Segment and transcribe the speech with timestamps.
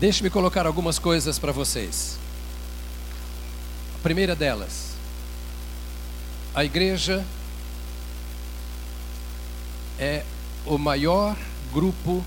[0.00, 2.18] Deixe-me colocar algumas coisas para vocês.
[3.96, 4.92] A primeira delas,
[6.54, 7.22] a igreja
[9.98, 10.24] é
[10.64, 11.36] o maior
[11.70, 12.24] grupo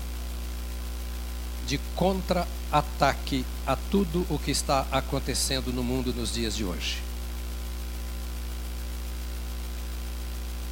[1.66, 7.02] de contra-ataque a tudo o que está acontecendo no mundo nos dias de hoje.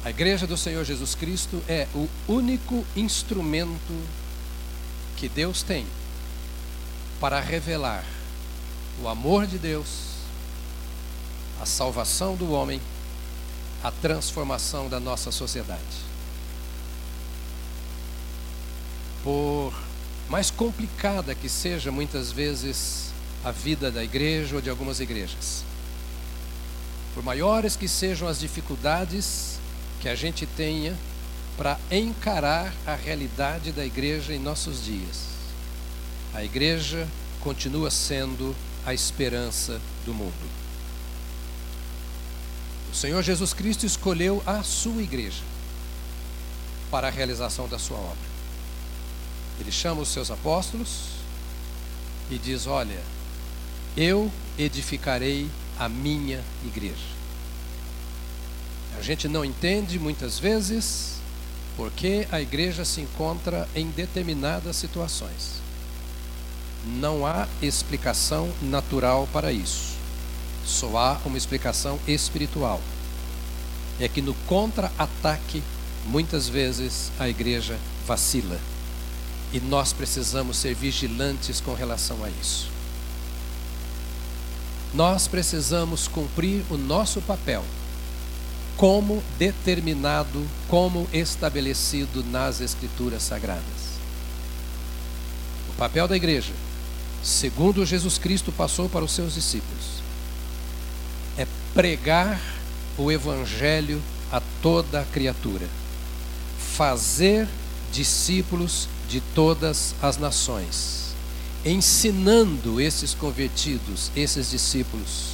[0.05, 3.93] A Igreja do Senhor Jesus Cristo é o único instrumento
[5.17, 5.85] que Deus tem
[7.23, 8.03] para revelar
[9.01, 9.87] o amor de Deus,
[11.61, 12.81] a salvação do homem,
[13.81, 15.79] a transformação da nossa sociedade.
[19.23, 19.73] Por
[20.27, 25.63] mais complicada que seja muitas vezes a vida da igreja ou de algumas igrejas,
[27.13, 29.59] por maiores que sejam as dificuldades
[30.01, 30.93] que a gente tenha
[31.55, 35.32] para encarar a realidade da igreja em nossos dias,
[36.33, 37.07] a igreja
[37.39, 40.33] continua sendo a esperança do mundo.
[42.91, 45.41] O Senhor Jesus Cristo escolheu a sua igreja
[46.89, 48.33] para a realização da sua obra.
[49.59, 51.09] Ele chama os seus apóstolos
[52.29, 53.01] e diz: Olha,
[53.95, 57.13] eu edificarei a minha igreja.
[58.97, 61.15] A gente não entende muitas vezes
[61.75, 65.62] porque a igreja se encontra em determinadas situações.
[66.85, 69.93] Não há explicação natural para isso.
[70.65, 72.81] Só há uma explicação espiritual.
[73.99, 75.63] É que no contra-ataque,
[76.05, 78.59] muitas vezes a igreja vacila.
[79.51, 82.69] E nós precisamos ser vigilantes com relação a isso.
[84.93, 87.63] Nós precisamos cumprir o nosso papel
[88.75, 93.93] como determinado, como estabelecido nas Escrituras Sagradas.
[95.69, 96.53] O papel da igreja,
[97.23, 100.03] segundo Jesus Cristo passou para os seus discípulos,
[101.37, 102.39] é pregar
[102.97, 105.67] o Evangelho a toda a criatura,
[106.75, 107.47] fazer
[107.91, 111.15] discípulos de todas as nações,
[111.63, 115.33] ensinando esses convertidos, esses discípulos,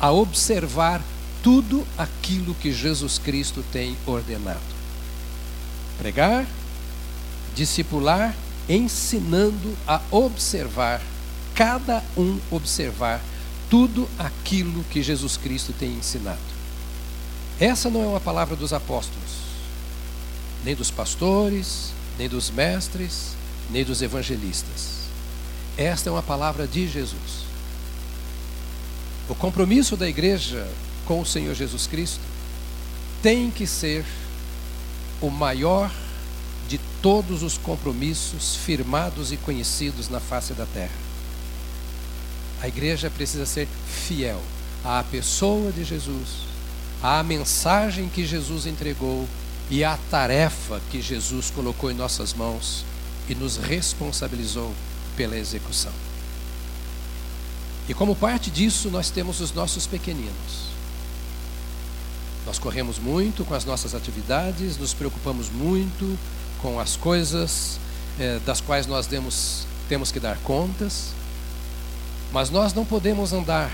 [0.00, 1.02] a observar
[1.42, 4.58] tudo aquilo que Jesus Cristo tem ordenado.
[5.98, 6.44] Pregar,
[7.54, 8.34] discipular,
[8.68, 11.00] ensinando a observar,
[11.54, 13.20] cada um observar
[13.70, 16.38] tudo aquilo que Jesus Cristo tem ensinado.
[17.58, 19.32] Essa não é uma palavra dos apóstolos,
[20.64, 23.34] nem dos pastores, nem dos mestres,
[23.70, 25.06] nem dos evangelistas.
[25.76, 27.46] Esta é uma palavra de Jesus.
[29.28, 30.68] O compromisso da igreja
[31.04, 32.20] com o Senhor Jesus Cristo
[33.22, 34.04] tem que ser
[35.20, 35.90] o maior
[36.68, 41.06] de todos os compromissos firmados e conhecidos na face da terra.
[42.60, 44.42] A igreja precisa ser fiel
[44.84, 46.46] à pessoa de Jesus,
[47.02, 49.28] à mensagem que Jesus entregou
[49.70, 52.84] e à tarefa que Jesus colocou em nossas mãos
[53.28, 54.72] e nos responsabilizou
[55.16, 55.92] pela execução.
[57.88, 60.66] E como parte disso, nós temos os nossos pequeninos.
[62.44, 66.18] Nós corremos muito com as nossas atividades, nos preocupamos muito
[66.66, 67.78] com as coisas
[68.18, 71.12] eh, das quais nós demos, temos que dar contas,
[72.32, 73.70] mas nós não podemos andar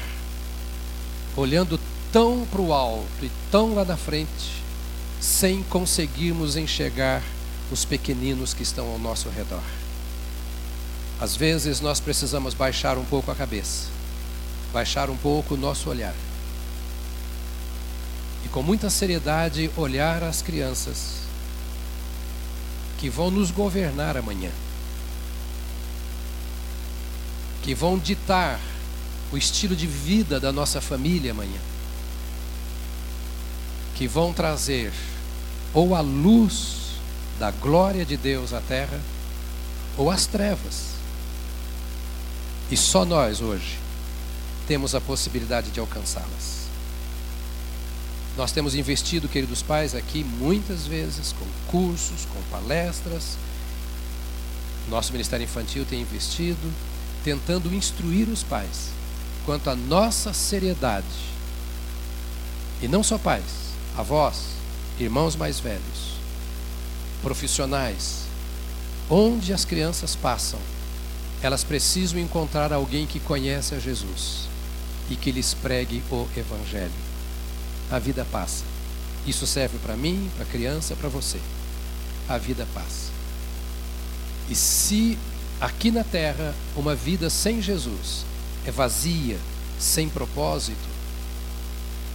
[1.35, 1.81] olhando
[2.13, 4.63] tão para o alto e tão lá na frente,
[5.23, 7.23] sem conseguirmos enxergar
[7.71, 9.65] os pequeninos que estão ao nosso redor.
[11.19, 13.87] Às vezes nós precisamos baixar um pouco a cabeça,
[14.71, 16.15] baixar um pouco o nosso olhar
[18.45, 21.22] e com muita seriedade olhar as crianças
[23.03, 24.53] que vão nos governar amanhã,
[27.61, 28.61] que vão ditar
[29.33, 31.59] o estilo de vida da nossa família amanhã,
[33.97, 34.93] que vão trazer
[35.75, 36.93] ou a luz
[37.41, 39.01] da glória de Deus à terra,
[39.97, 40.93] ou as trevas.
[42.71, 43.81] E só nós hoje
[44.69, 46.62] temos a possibilidade de alcançá-las.
[48.37, 53.37] Nós temos investido, queridos pais, aqui muitas vezes com cursos, com palestras.
[54.89, 56.73] Nosso Ministério Infantil tem investido,
[57.23, 58.89] tentando instruir os pais
[59.45, 61.07] quanto à nossa seriedade.
[62.81, 63.45] E não só pais,
[63.97, 64.45] avós,
[64.99, 66.17] irmãos mais velhos,
[67.21, 68.23] profissionais.
[69.11, 70.59] Onde as crianças passam,
[71.43, 74.49] elas precisam encontrar alguém que conhece a Jesus
[75.11, 77.02] e que lhes pregue o Evangelho
[77.93, 78.65] a vida passa.
[79.27, 81.39] Isso serve para mim, para a criança, para você.
[82.27, 83.13] A vida passa.
[84.49, 85.19] E se
[85.61, 88.25] aqui na terra, uma vida sem Jesus
[88.65, 89.39] é vazia,
[89.79, 90.89] sem propósito.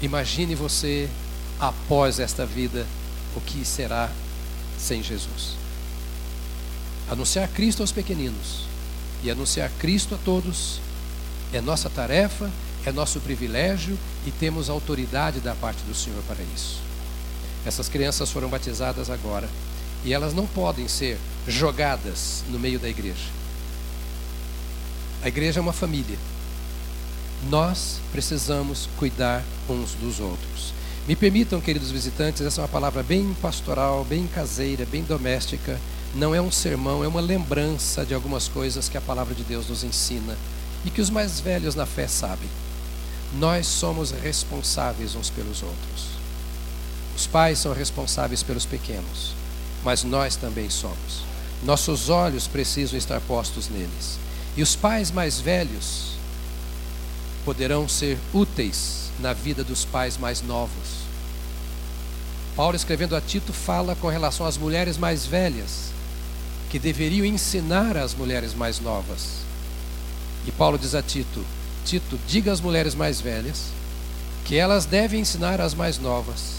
[0.01, 1.07] Imagine você
[1.59, 2.85] após esta vida
[3.35, 4.09] o que será
[4.79, 5.55] sem Jesus.
[7.09, 8.65] Anunciar Cristo aos pequeninos
[9.23, 10.79] e anunciar Cristo a todos
[11.53, 12.51] é nossa tarefa,
[12.87, 16.79] é nosso privilégio e temos autoridade da parte do Senhor para isso.
[17.65, 19.49] Essas crianças foram batizadas agora
[20.05, 23.27] e elas não podem ser jogadas no meio da igreja.
[25.21, 26.17] A igreja é uma família.
[27.49, 30.73] Nós precisamos cuidar uns dos outros.
[31.05, 35.77] Me permitam, queridos visitantes, essa é uma palavra bem pastoral, bem caseira, bem doméstica.
[36.15, 39.67] Não é um sermão, é uma lembrança de algumas coisas que a palavra de Deus
[39.67, 40.37] nos ensina
[40.85, 42.47] e que os mais velhos na fé sabem.
[43.33, 46.17] Nós somos responsáveis uns pelos outros.
[47.15, 49.33] Os pais são responsáveis pelos pequenos,
[49.83, 51.23] mas nós também somos.
[51.63, 54.19] Nossos olhos precisam estar postos neles.
[54.55, 56.13] E os pais mais velhos
[57.43, 61.07] poderão ser úteis na vida dos pais mais novos.
[62.55, 65.91] Paulo, escrevendo a Tito, fala com relação às mulheres mais velhas,
[66.69, 69.41] que deveriam ensinar às mulheres mais novas.
[70.45, 71.45] E Paulo diz a Tito:
[71.87, 73.67] Tito, diga às mulheres mais velhas
[74.43, 76.57] que elas devem ensinar às mais novas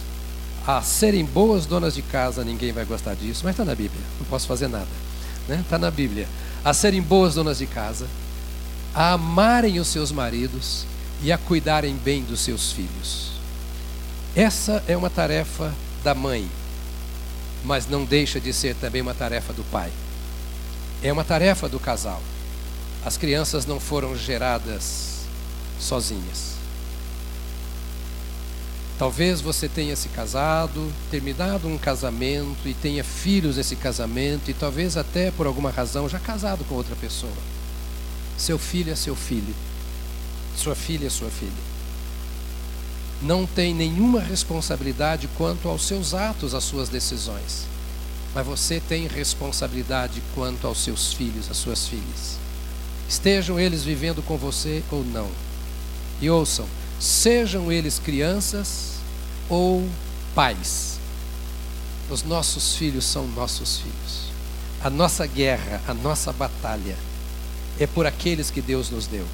[0.67, 2.45] a serem boas donas de casa.
[2.45, 4.89] Ninguém vai gostar disso, mas está na Bíblia, não posso fazer nada.
[5.43, 5.65] Está né?
[5.69, 6.29] Tá na Bíblia.
[6.65, 8.07] A serem boas donas de casa,
[8.95, 10.85] a amarem os seus maridos
[11.23, 13.33] e a cuidarem bem dos seus filhos.
[14.37, 16.47] Essa é uma tarefa da mãe,
[17.65, 19.91] mas não deixa de ser também uma tarefa do pai.
[21.03, 22.23] É uma tarefa do casal.
[23.05, 25.08] As crianças não foram geradas
[25.81, 26.59] sozinhas.
[28.99, 34.97] Talvez você tenha se casado, terminado um casamento e tenha filhos nesse casamento, e talvez
[34.97, 37.33] até por alguma razão já casado com outra pessoa.
[38.37, 39.55] Seu filho é seu filho,
[40.57, 41.69] sua filha é sua filha.
[43.23, 47.67] Não tem nenhuma responsabilidade quanto aos seus atos, às suas decisões,
[48.35, 52.39] mas você tem responsabilidade quanto aos seus filhos, às suas filhas
[53.09, 55.29] estejam eles vivendo com você ou não.
[56.21, 56.67] E ouçam,
[56.99, 58.95] sejam eles crianças
[59.49, 59.89] ou
[60.35, 60.99] pais.
[62.11, 64.29] Os nossos filhos são nossos filhos.
[64.83, 66.97] A nossa guerra, a nossa batalha
[67.79, 69.27] é por aqueles que Deus nos deu.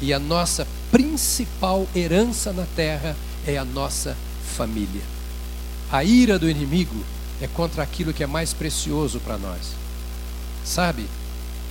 [0.00, 3.16] E a nossa principal herança na terra
[3.46, 4.16] é a nossa
[4.56, 5.02] família.
[5.90, 7.04] A ira do inimigo
[7.40, 9.72] é contra aquilo que é mais precioso para nós.
[10.64, 11.06] Sabe,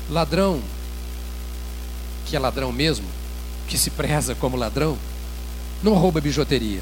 [0.09, 0.61] ladrão
[2.25, 3.07] que é ladrão mesmo,
[3.69, 4.97] que se preza como ladrão,
[5.83, 6.81] não rouba bijuteria.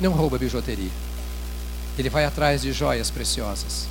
[0.00, 0.90] Não rouba bijuteria.
[1.96, 3.86] Ele vai atrás de joias preciosas.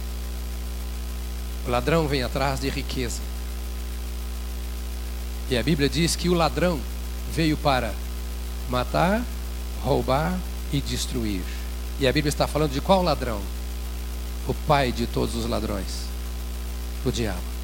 [1.66, 3.22] O ladrão vem atrás de riqueza.
[5.50, 6.80] E a Bíblia diz que o ladrão
[7.34, 7.94] veio para
[8.70, 9.24] matar,
[9.82, 10.38] roubar
[10.74, 11.44] e destruir.
[12.00, 13.40] E a Bíblia está falando de qual ladrão?
[14.46, 16.06] O pai de todos os ladrões,
[17.06, 17.61] o diabo.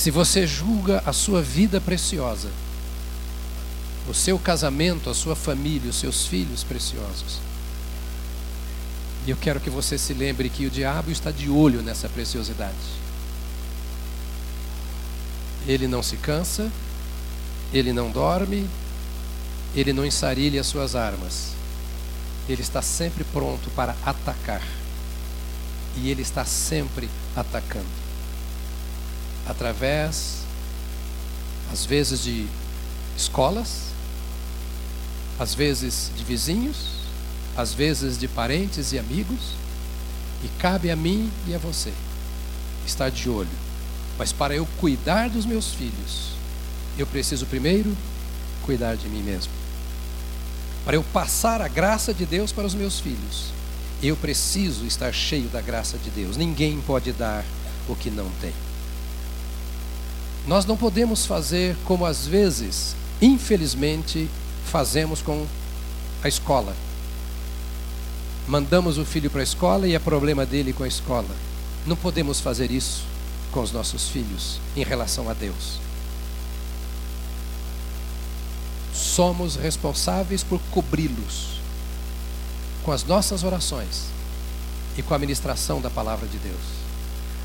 [0.00, 2.48] Se você julga a sua vida preciosa,
[4.08, 7.38] o seu casamento, a sua família, os seus filhos preciosos,
[9.26, 12.72] e eu quero que você se lembre que o diabo está de olho nessa preciosidade.
[15.68, 16.72] Ele não se cansa,
[17.70, 18.66] ele não dorme,
[19.76, 21.48] ele não ensarilha as suas armas.
[22.48, 24.66] Ele está sempre pronto para atacar.
[25.94, 27.99] E ele está sempre atacando
[29.50, 30.44] através,
[31.72, 32.46] às vezes, de
[33.16, 33.90] escolas,
[35.38, 36.76] às vezes de vizinhos,
[37.56, 39.54] às vezes de parentes e amigos,
[40.44, 41.92] e cabe a mim e a você
[42.86, 43.48] estar de olho.
[44.16, 46.30] Mas para eu cuidar dos meus filhos,
[46.96, 47.96] eu preciso primeiro
[48.62, 49.52] cuidar de mim mesmo.
[50.84, 53.52] Para eu passar a graça de Deus para os meus filhos,
[54.02, 56.36] eu preciso estar cheio da graça de Deus.
[56.36, 57.44] Ninguém pode dar
[57.88, 58.52] o que não tem.
[60.46, 64.28] Nós não podemos fazer como às vezes, infelizmente,
[64.64, 65.46] fazemos com
[66.22, 66.74] a escola.
[68.48, 71.28] Mandamos o filho para a escola e é problema dele com a escola.
[71.86, 73.04] Não podemos fazer isso
[73.52, 75.78] com os nossos filhos em relação a Deus.
[78.92, 81.60] Somos responsáveis por cobri-los
[82.82, 84.04] com as nossas orações
[84.96, 86.60] e com a ministração da palavra de Deus.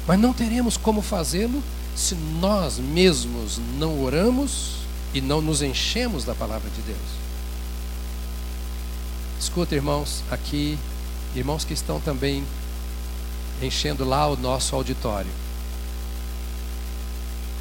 [0.08, 1.62] Mas não teremos como fazê-lo
[1.96, 4.80] se nós mesmos não oramos
[5.14, 7.26] e não nos enchemos da palavra de Deus.
[9.40, 10.78] Escuta, irmãos, aqui,
[11.34, 12.44] irmãos que estão também
[13.62, 15.32] enchendo lá o nosso auditório.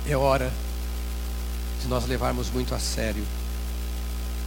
[0.06, 0.52] É hora
[1.80, 3.24] de nós levarmos muito a sério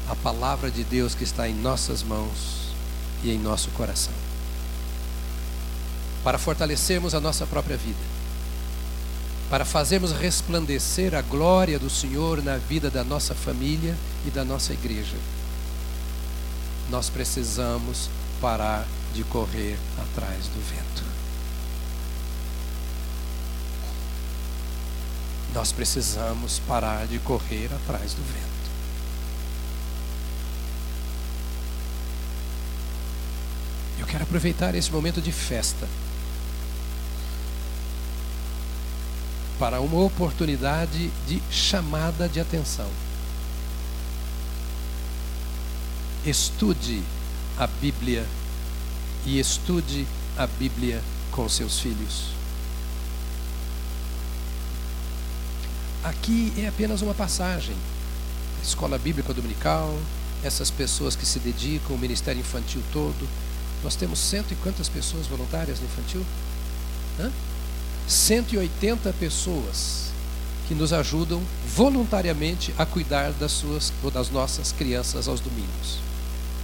[0.09, 2.71] a palavra de Deus que está em nossas mãos
[3.23, 4.13] e em nosso coração.
[6.23, 8.16] Para fortalecermos a nossa própria vida,
[9.49, 14.73] para fazermos resplandecer a glória do Senhor na vida da nossa família e da nossa
[14.73, 15.15] igreja,
[16.89, 18.09] nós precisamos
[18.41, 21.03] parar de correr atrás do vento.
[25.53, 28.47] Nós precisamos parar de correr atrás do vento.
[33.97, 35.87] Eu quero aproveitar esse momento de festa
[39.59, 42.89] para uma oportunidade de chamada de atenção.
[46.25, 47.01] Estude
[47.57, 48.25] a Bíblia
[49.25, 50.05] e estude
[50.37, 52.31] a Bíblia com seus filhos.
[56.03, 57.75] Aqui é apenas uma passagem.
[58.59, 59.97] A escola bíblica dominical,
[60.43, 63.27] essas pessoas que se dedicam ao ministério infantil todo.
[63.83, 66.25] Nós temos cento e quantas pessoas voluntárias no infantil?
[67.19, 67.31] Hã?
[68.07, 70.11] 180 pessoas
[70.65, 71.41] que nos ajudam
[71.75, 75.99] voluntariamente a cuidar das suas ou das nossas crianças aos domingos.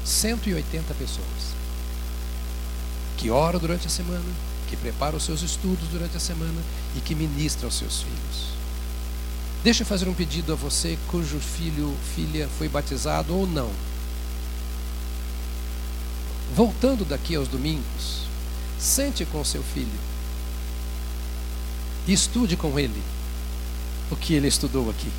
[0.05, 1.53] 180 pessoas
[3.17, 4.23] que oram durante a semana,
[4.69, 6.61] que preparam os seus estudos durante a semana
[6.95, 8.53] e que ministram aos seus filhos.
[9.65, 13.69] Deixa eu fazer um pedido a você cujo filho, filha foi batizado ou não.
[16.55, 18.23] Voltando daqui aos domingos,
[18.79, 20.12] sente com seu filho
[22.07, 23.01] e estude com ele
[24.11, 25.11] o que ele estudou aqui.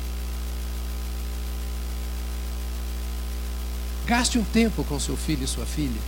[4.05, 5.99] Gaste um tempo com seu filho e sua filha,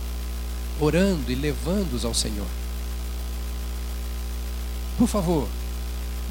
[0.80, 2.46] orando e levando-os ao Senhor.
[4.96, 5.48] Por favor,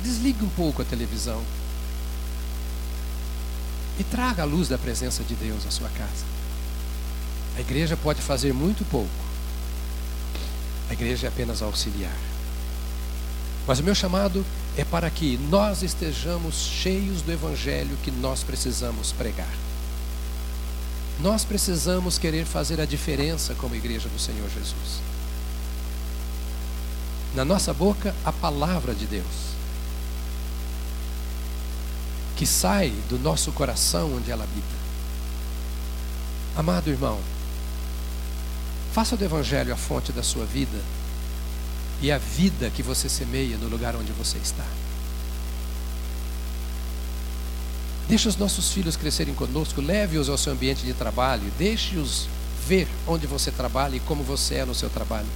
[0.02, 1.44] desligue um pouco a televisão
[4.00, 6.26] e traga a luz da presença de Deus à sua casa.
[7.58, 9.10] A igreja pode fazer muito pouco.
[10.90, 12.16] A igreja é apenas auxiliar.
[13.68, 14.46] Mas o meu chamado
[14.78, 19.54] é para que nós estejamos cheios do evangelho que nós precisamos pregar.
[21.20, 25.02] Nós precisamos querer fazer a diferença como igreja do Senhor Jesus.
[27.36, 29.58] Na nossa boca, a palavra de Deus
[32.38, 34.78] que sai do nosso coração onde ela habita.
[36.56, 37.20] Amado irmão,
[38.94, 40.80] faça do Evangelho a fonte da sua vida
[42.02, 44.66] e a vida que você semeia no lugar onde você está.
[48.08, 52.28] Deixe os nossos filhos crescerem conosco, leve-os ao seu ambiente de trabalho, deixe-os
[52.66, 55.28] ver onde você trabalha e como você é no seu trabalho.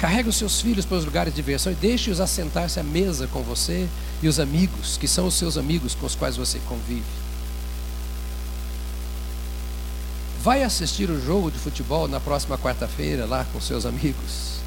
[0.00, 3.42] Carregue os seus filhos para os lugares de diversão e deixe-os assentar-se à mesa com
[3.42, 3.88] você
[4.22, 7.23] e os amigos, que são os seus amigos com os quais você convive.
[10.44, 14.58] Vai assistir o jogo de futebol na próxima quarta-feira lá com seus amigos.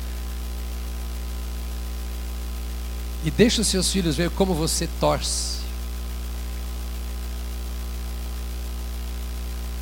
[3.24, 5.58] E deixe os seus filhos ver como você torce.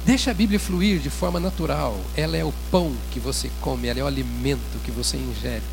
[0.06, 1.98] Deixa a Bíblia fluir de forma natural.
[2.14, 5.64] Ela é o pão que você come, ela é o alimento que você ingere.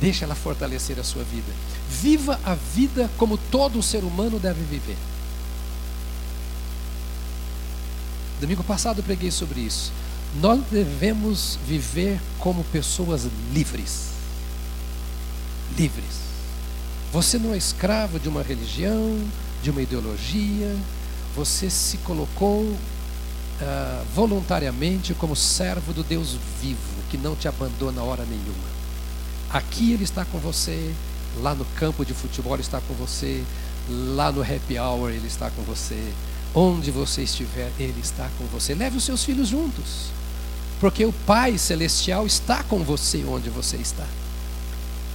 [0.00, 1.52] Deixa ela fortalecer a sua vida.
[1.90, 4.96] Viva a vida como todo ser humano deve viver.
[8.40, 9.92] Domingo passado eu preguei sobre isso.
[10.40, 14.10] Nós devemos viver como pessoas livres.
[15.76, 16.26] Livres.
[17.12, 19.18] Você não é escravo de uma religião,
[19.62, 20.76] de uma ideologia.
[21.34, 28.24] Você se colocou uh, voluntariamente como servo do Deus vivo, que não te abandona hora
[28.24, 28.76] nenhuma.
[29.50, 30.94] Aqui Ele está com você,
[31.40, 33.42] lá no campo de futebol Ele está com você,
[33.88, 36.12] lá no happy hour Ele está com você,
[36.56, 38.74] onde você estiver, Ele está com você.
[38.74, 40.06] Leve os seus filhos juntos,
[40.80, 44.06] porque o Pai Celestial está com você onde você está.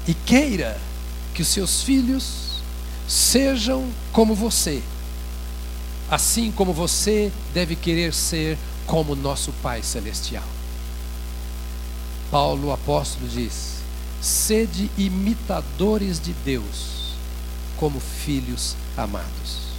[0.07, 0.79] E queira
[1.33, 2.61] que os seus filhos
[3.07, 4.81] sejam como você
[6.11, 10.43] assim como você deve querer ser como nosso Pai Celestial.
[12.29, 13.77] Paulo, o apóstolo, diz:
[14.21, 17.13] sede imitadores de Deus,
[17.77, 19.70] como filhos amados.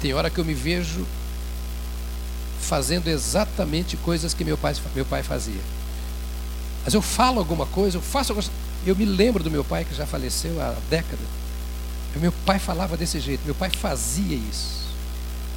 [0.00, 1.06] Tem hora que eu me vejo
[2.60, 5.60] fazendo exatamente coisas que meu pai, meu pai fazia.
[6.84, 8.50] Mas eu falo alguma coisa, eu faço alguma coisa.
[8.86, 11.26] Eu me lembro do meu pai que já faleceu há décadas.
[12.16, 14.80] Meu pai falava desse jeito, meu pai fazia isso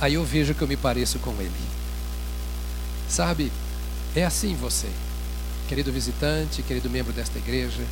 [0.03, 1.51] aí eu vejo que eu me pareço com ele.
[3.07, 3.51] Sabe,
[4.13, 4.89] é assim você.
[5.69, 7.83] querido visitante, querido membro desta igreja,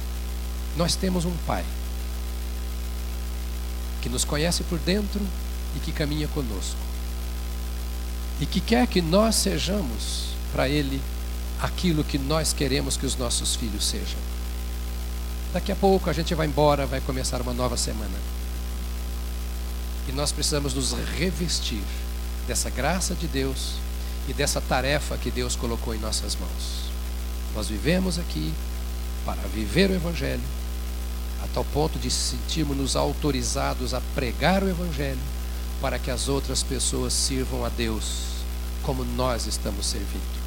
[0.75, 1.63] nós temos um Pai
[4.01, 5.21] que nos conhece por dentro
[5.75, 6.79] e que caminha conosco.
[8.39, 11.01] E que quer que nós sejamos para Ele
[11.61, 14.19] aquilo que nós queremos que os nossos filhos sejam.
[15.53, 18.17] Daqui a pouco a gente vai embora, vai começar uma nova semana.
[20.07, 21.83] E nós precisamos nos revestir
[22.47, 23.73] dessa graça de Deus
[24.27, 26.89] e dessa tarefa que Deus colocou em nossas mãos.
[27.53, 28.53] Nós vivemos aqui
[29.25, 30.41] para viver o Evangelho,
[31.43, 35.19] a tal ponto de sentirmos-nos autorizados a pregar o Evangelho,
[35.81, 38.43] para que as outras pessoas sirvam a Deus
[38.83, 40.41] como nós estamos servindo.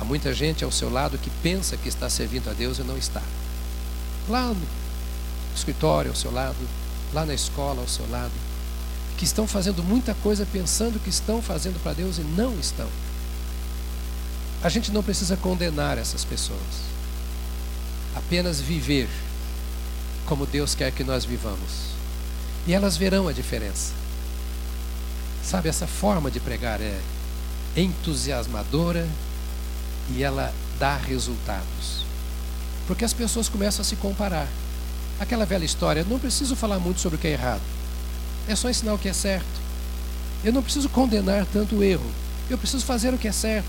[0.00, 2.98] Há muita gente ao seu lado que pensa que está servindo a Deus e não
[2.98, 3.22] está.
[4.28, 4.66] Lá no
[5.54, 6.56] escritório ao seu lado,
[7.12, 8.32] lá na escola ao seu lado,
[9.16, 12.88] que estão fazendo muita coisa pensando que estão fazendo para Deus e não estão.
[14.62, 16.58] A gente não precisa condenar essas pessoas,
[18.16, 19.08] apenas viver
[20.26, 21.94] como Deus quer que nós vivamos.
[22.66, 24.03] E elas verão a diferença.
[25.44, 26.98] Sabe, essa forma de pregar é
[27.76, 29.06] entusiasmadora
[30.10, 32.04] e ela dá resultados.
[32.86, 34.48] Porque as pessoas começam a se comparar.
[35.20, 37.60] Aquela velha história, não preciso falar muito sobre o que é errado.
[38.48, 39.62] É só ensinar o que é certo.
[40.42, 42.10] Eu não preciso condenar tanto o erro.
[42.48, 43.68] Eu preciso fazer o que é certo.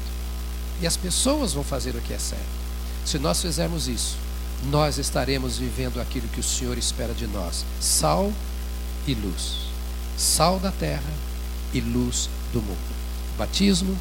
[0.82, 2.44] E as pessoas vão fazer o que é certo.
[3.05, 4.17] Se nós fizermos isso,
[4.70, 8.32] nós estaremos vivendo aquilo que o Senhor espera de nós: sal
[9.08, 9.65] e luz.
[10.17, 11.25] Sal da terra
[11.75, 12.96] e luz do mundo.
[13.36, 13.98] O batismo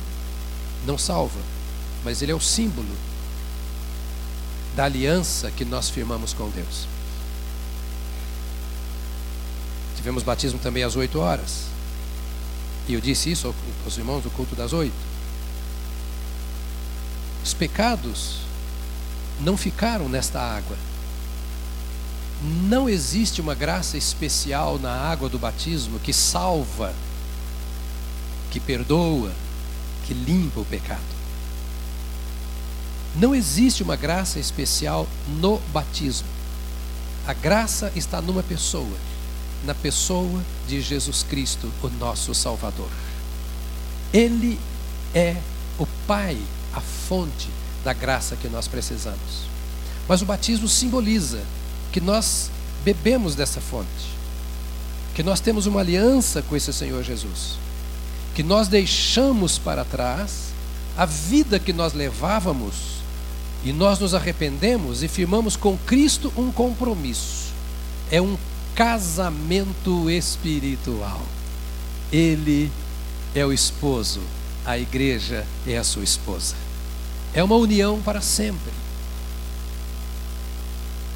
[0.87, 1.41] não salva,
[2.05, 2.97] mas ele é o símbolo
[4.77, 6.87] da aliança que nós firmamos com Deus.
[9.97, 11.65] Tivemos batismo também às oito horas.
[12.87, 13.53] E eu disse isso
[13.85, 14.95] aos irmãos do culto das oito.
[17.43, 18.39] Os pecados
[19.41, 20.77] não ficaram nesta água.
[22.43, 26.95] Não existe uma graça especial na água do batismo que salva,
[28.55, 29.33] que perdoa,
[30.07, 31.01] que limpa o pecado.
[33.17, 35.09] Não existe uma graça especial
[35.41, 36.29] no batismo.
[37.27, 38.97] A graça está numa pessoa,
[39.65, 42.89] na pessoa de Jesus Cristo, o nosso Salvador.
[44.13, 44.57] Ele
[45.13, 45.35] é
[45.77, 46.39] o Pai,
[46.73, 47.51] a fonte
[47.83, 49.49] da graça que nós precisamos.
[50.07, 51.43] Mas o batismo simboliza
[51.91, 52.53] que nós
[52.85, 54.15] bebemos dessa fonte,
[55.13, 57.64] que nós temos uma aliança com esse Senhor Jesus,
[58.35, 60.53] que nós deixamos para trás
[60.97, 62.95] a vida que nós levávamos
[63.65, 67.53] e nós nos arrependemos e firmamos com Cristo um compromisso.
[68.11, 68.37] É um
[68.75, 71.23] casamento espiritual.
[72.13, 72.71] Ele
[73.35, 74.21] é o esposo,
[74.65, 76.55] a igreja é a sua esposa.
[77.33, 78.73] É uma união para sempre.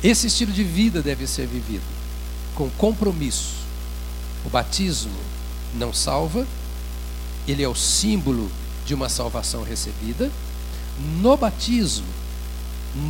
[0.03, 1.83] Esse estilo de vida deve ser vivido
[2.55, 3.55] com compromisso.
[4.45, 5.19] O batismo
[5.75, 6.47] não salva,
[7.53, 8.51] ele é o símbolo
[8.85, 10.31] de uma salvação recebida.
[11.21, 12.07] No batismo,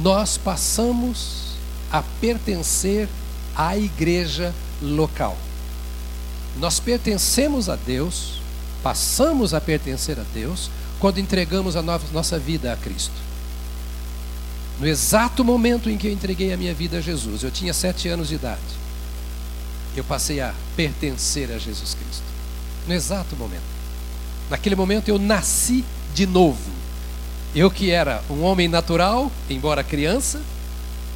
[0.02, 1.54] nós passamos
[1.90, 3.08] a pertencer
[3.54, 5.36] à igreja local.
[6.58, 8.40] Nós pertencemos a Deus,
[8.82, 13.14] passamos a pertencer a Deus quando entregamos a nossa vida a Cristo.
[14.80, 18.08] No exato momento em que eu entreguei a minha vida a Jesus, eu tinha sete
[18.08, 18.60] anos de idade,
[19.96, 22.24] eu passei a pertencer a Jesus Cristo.
[22.86, 23.77] No exato momento.
[24.50, 25.84] Naquele momento eu nasci
[26.14, 26.70] de novo.
[27.54, 30.40] Eu que era um homem natural, embora criança,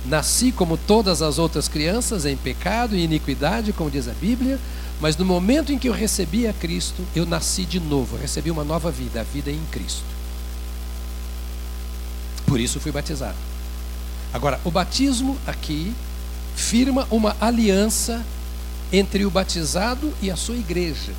[0.05, 4.59] nasci como todas as outras crianças, em pecado e iniquidade, como diz a Bíblia,
[5.01, 8.64] mas no momento em que eu recebi a Cristo, eu nasci de novo, recebi uma
[8.64, 10.05] nova vida, a vida em Cristo.
[12.47, 13.37] Por isso fui batizado.
[14.33, 15.92] Agora, o batismo aqui
[16.55, 18.25] firma uma aliança
[18.92, 21.12] entre o batizado e a sua igreja.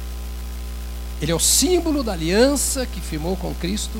[1.21, 3.97] Ele é o símbolo da aliança que firmou com Cristo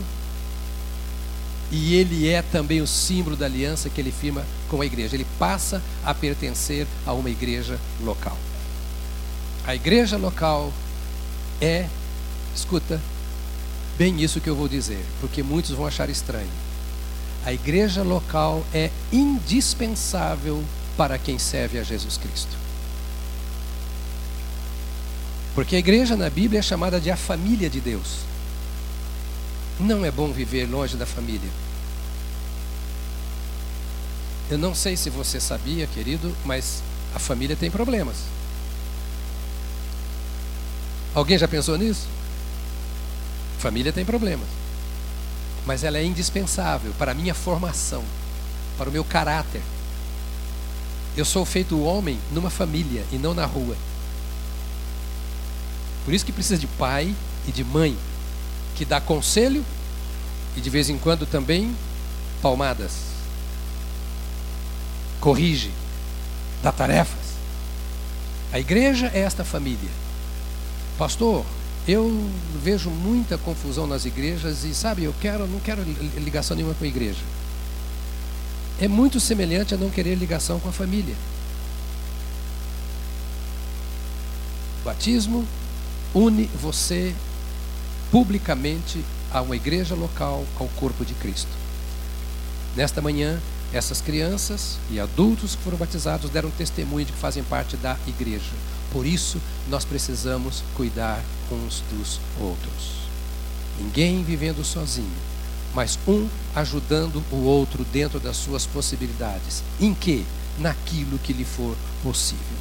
[1.71, 5.15] e ele é também o símbolo da aliança que ele firma com a igreja.
[5.15, 8.37] Ele passa a pertencer a uma igreja local.
[9.65, 10.71] A igreja local
[11.59, 11.87] é,
[12.55, 13.01] escuta,
[13.97, 16.51] bem isso que eu vou dizer, porque muitos vão achar estranho.
[17.43, 20.63] A igreja local é indispensável
[20.95, 22.62] para quem serve a Jesus Cristo.
[25.55, 28.19] Porque a igreja na Bíblia é chamada de a família de Deus.
[29.79, 31.49] Não é bom viver longe da família.
[34.49, 36.81] Eu não sei se você sabia, querido, mas
[37.15, 38.17] a família tem problemas.
[41.13, 42.07] Alguém já pensou nisso?
[43.59, 44.47] Família tem problemas.
[45.65, 48.03] mas ela é indispensável para a minha formação,
[48.77, 49.61] para o meu caráter.
[51.15, 53.77] Eu sou feito homem numa família e não na rua.
[56.05, 57.13] Por isso que precisa de pai
[57.47, 57.97] e de mãe
[58.75, 59.63] que dá conselho
[60.55, 61.75] e de vez em quando também
[62.41, 62.91] palmadas.
[65.19, 65.71] Corrige,
[66.61, 67.23] dá tarefas.
[68.51, 69.89] A igreja é esta família.
[70.97, 71.45] Pastor,
[71.87, 72.29] eu
[72.61, 75.81] vejo muita confusão nas igrejas e sabe, eu quero, não quero
[76.17, 77.21] ligação nenhuma com a igreja.
[78.79, 81.15] É muito semelhante a não querer ligação com a família.
[84.83, 85.45] batismo
[86.13, 87.13] une você
[88.11, 91.49] publicamente a uma igreja local, ao corpo de Cristo.
[92.75, 93.39] Nesta manhã,
[93.73, 98.51] essas crianças e adultos que foram batizados deram testemunho de que fazem parte da igreja.
[98.91, 103.03] Por isso, nós precisamos cuidar uns dos outros.
[103.79, 105.17] Ninguém vivendo sozinho,
[105.73, 109.63] mas um ajudando o outro dentro das suas possibilidades.
[109.79, 110.23] Em que?
[110.59, 112.57] Naquilo que lhe for possível.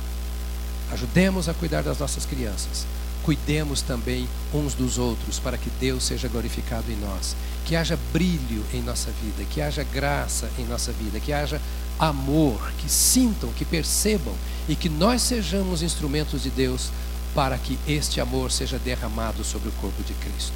[0.90, 2.86] Ajudemos a cuidar das nossas crianças.
[3.22, 7.36] Cuidemos também uns dos outros para que Deus seja glorificado em nós.
[7.64, 11.60] Que haja brilho em nossa vida, que haja graça em nossa vida, que haja
[11.98, 14.34] amor, que sintam, que percebam
[14.68, 16.90] e que nós sejamos instrumentos de Deus
[17.34, 20.54] para que este amor seja derramado sobre o corpo de Cristo.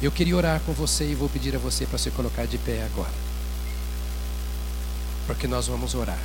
[0.00, 2.84] Eu queria orar com você e vou pedir a você para se colocar de pé
[2.84, 3.12] agora.
[5.26, 6.18] Porque nós vamos orar.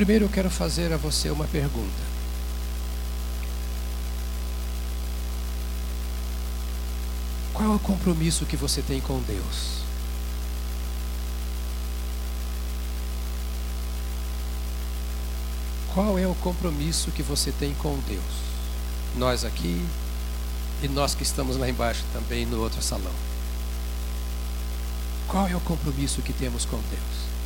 [0.00, 2.02] Primeiro eu quero fazer a você uma pergunta.
[7.52, 9.82] Qual é o compromisso que você tem com Deus?
[15.92, 18.24] Qual é o compromisso que você tem com Deus?
[19.18, 19.86] Nós aqui
[20.82, 23.12] e nós que estamos lá embaixo também no outro salão.
[25.28, 27.39] Qual é o compromisso que temos com Deus?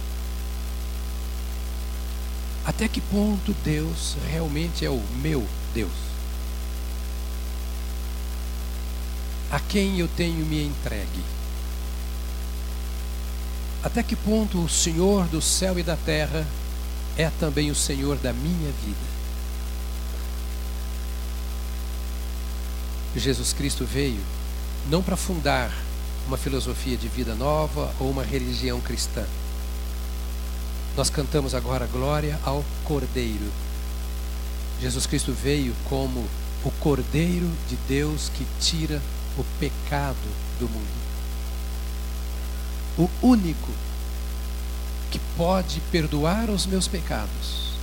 [2.64, 6.14] Até que ponto Deus realmente é o meu Deus?
[9.54, 11.22] a quem eu tenho me entregue.
[13.84, 16.44] Até que ponto o Senhor do céu e da terra
[17.16, 19.14] é também o Senhor da minha vida?
[23.14, 24.20] Jesus Cristo veio
[24.90, 25.72] não para fundar
[26.26, 29.24] uma filosofia de vida nova ou uma religião cristã.
[30.96, 33.50] Nós cantamos agora glória ao Cordeiro.
[34.80, 36.24] Jesus Cristo veio como
[36.64, 39.02] o Cordeiro de Deus que tira
[39.36, 40.16] o pecado
[40.60, 41.04] do mundo.
[42.96, 43.70] O único
[45.10, 47.74] que pode perdoar os meus pecados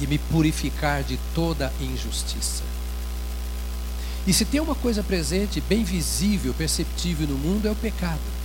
[0.00, 2.62] e me purificar de toda injustiça.
[4.26, 8.37] E se tem uma coisa presente, bem visível, perceptível no mundo, é o pecado.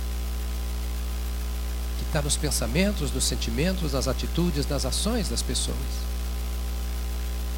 [2.14, 5.76] Está nos pensamentos, nos sentimentos, nas atitudes, nas ações das pessoas.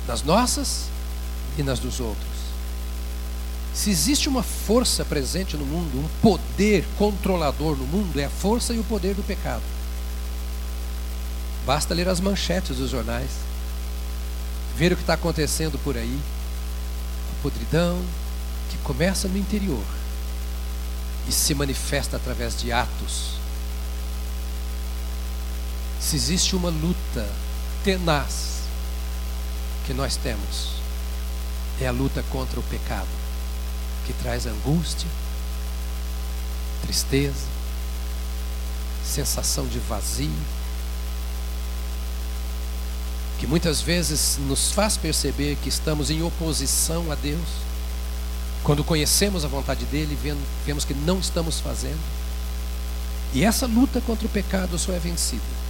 [0.08, 0.86] Nas nossas
[1.58, 2.26] e nas dos outros.
[3.74, 8.72] Se existe uma força presente no mundo, um poder controlador no mundo, é a força
[8.72, 9.60] e o poder do pecado.
[11.66, 13.32] Basta ler as manchetes dos jornais,
[14.74, 16.18] ver o que está acontecendo por aí.
[17.30, 18.02] A podridão
[18.70, 19.84] que começa no interior
[21.28, 23.36] e se manifesta através de atos.
[26.00, 27.28] Se existe uma luta
[27.82, 28.61] tenaz
[29.87, 30.72] que nós temos,
[31.80, 33.09] é a luta contra o pecado
[34.04, 35.09] que traz angústia,
[36.82, 37.46] tristeza,
[39.04, 40.30] sensação de vazio,
[43.38, 47.48] que muitas vezes nos faz perceber que estamos em oposição a Deus,
[48.62, 50.18] quando conhecemos a vontade dele,
[50.64, 52.00] vemos que não estamos fazendo.
[53.32, 55.65] E essa luta contra o pecado só é vencida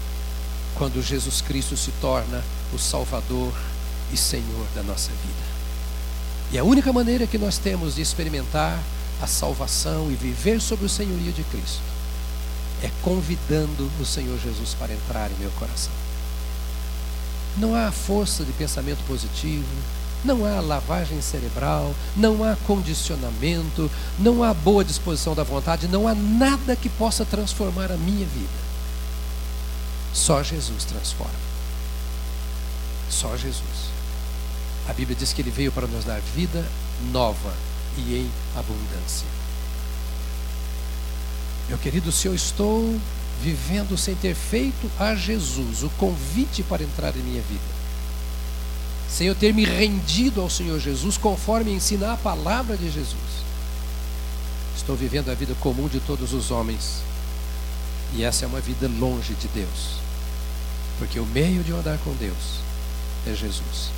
[0.79, 3.53] quando Jesus Cristo se torna o Salvador
[4.12, 5.57] e Senhor da nossa vida.
[6.53, 8.79] E a única maneira que nós temos de experimentar
[9.21, 11.83] a salvação e viver sob o senhorio de Cristo
[12.83, 15.93] é convidando o Senhor Jesus para entrar em meu coração.
[17.57, 19.65] Não há força de pensamento positivo,
[20.25, 26.15] não há lavagem cerebral, não há condicionamento, não há boa disposição da vontade, não há
[26.15, 28.66] nada que possa transformar a minha vida.
[30.12, 31.35] Só Jesus transforma.
[33.11, 33.97] Só Jesus.
[34.88, 36.64] A Bíblia diz que ele veio para nos dar vida
[37.12, 37.53] nova
[37.97, 39.27] e em abundância.
[41.69, 42.99] Meu querido, se eu estou
[43.42, 47.77] vivendo sem ter feito a Jesus o convite para entrar em minha vida,
[49.09, 53.45] sem eu ter me rendido ao Senhor Jesus conforme ensina a palavra de Jesus,
[54.77, 57.03] estou vivendo a vida comum de todos os homens,
[58.14, 59.99] e essa é uma vida longe de Deus,
[60.99, 62.61] porque o meio de andar com Deus
[63.27, 63.90] é Jesus.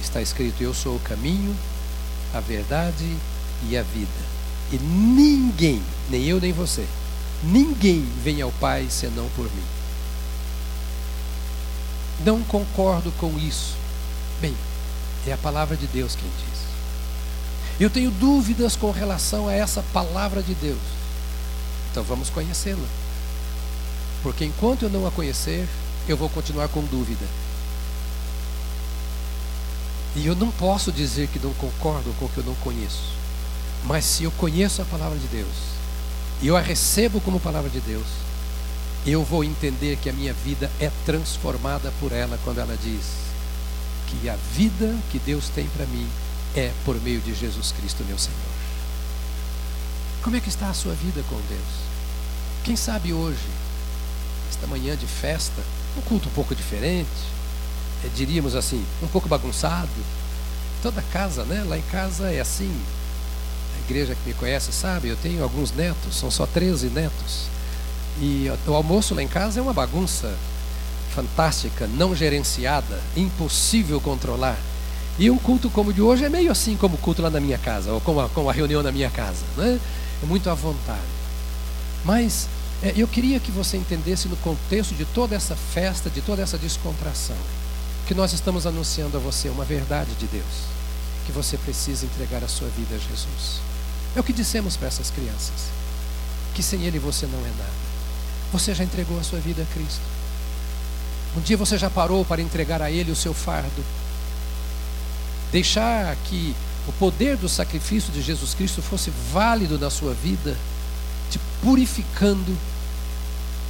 [0.00, 1.54] Está escrito: Eu sou o caminho,
[2.32, 3.16] a verdade
[3.68, 4.38] e a vida.
[4.70, 6.86] E ninguém, nem eu nem você,
[7.42, 9.64] ninguém vem ao Pai senão por mim.
[12.24, 13.76] Não concordo com isso.
[14.40, 14.54] Bem,
[15.26, 16.58] é a palavra de Deus quem diz.
[17.80, 20.78] Eu tenho dúvidas com relação a essa palavra de Deus.
[21.90, 22.86] Então vamos conhecê-la.
[24.28, 25.66] Porque enquanto eu não a conhecer,
[26.06, 27.24] eu vou continuar com dúvida.
[30.14, 33.14] E eu não posso dizer que não concordo com o que eu não conheço.
[33.86, 35.54] Mas se eu conheço a palavra de Deus
[36.42, 38.04] e eu a recebo como palavra de Deus,
[39.06, 43.06] eu vou entender que a minha vida é transformada por ela quando ela diz
[44.08, 46.06] que a vida que Deus tem para mim
[46.54, 48.36] é por meio de Jesus Cristo, meu Senhor.
[50.22, 51.88] Como é que está a sua vida com Deus?
[52.62, 53.67] Quem sabe hoje,
[54.48, 55.62] esta manhã de festa,
[55.96, 57.08] um culto um pouco diferente,
[58.04, 59.88] é, diríamos assim, um pouco bagunçado.
[60.82, 61.64] Toda casa, né?
[61.66, 62.72] Lá em casa é assim,
[63.88, 67.46] igreja que me conhece sabe, eu tenho alguns netos, são só 13 netos.
[68.20, 70.34] E o almoço lá em casa é uma bagunça
[71.14, 74.58] fantástica, não gerenciada, impossível controlar.
[75.18, 77.40] E um culto como o de hoje é meio assim como o culto lá na
[77.40, 79.44] minha casa, ou como a, como a reunião na minha casa.
[79.56, 79.80] Né?
[80.22, 81.00] É muito à vontade.
[82.04, 82.48] Mas
[82.96, 87.36] eu queria que você entendesse no contexto de toda essa festa, de toda essa descontração,
[88.06, 90.44] que nós estamos anunciando a você uma verdade de Deus,
[91.26, 93.60] que você precisa entregar a sua vida a Jesus.
[94.14, 95.70] É o que dissemos para essas crianças:
[96.54, 97.88] que sem Ele você não é nada.
[98.52, 100.00] Você já entregou a sua vida a Cristo.
[101.36, 103.84] Um dia você já parou para entregar a Ele o seu fardo.
[105.52, 106.54] Deixar que
[106.86, 110.56] o poder do sacrifício de Jesus Cristo fosse válido na sua vida,
[111.28, 112.56] te purificando.